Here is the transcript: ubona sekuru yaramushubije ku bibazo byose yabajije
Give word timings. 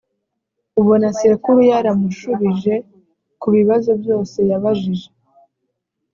ubona 0.81 1.07
sekuru 1.19 1.59
yaramushubije 1.71 2.73
ku 3.41 3.47
bibazo 3.55 3.91
byose 4.01 4.39
yabajije 4.51 5.07